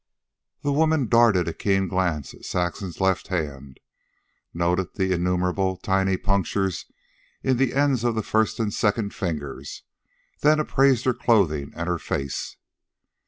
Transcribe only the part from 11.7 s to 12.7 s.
and her face.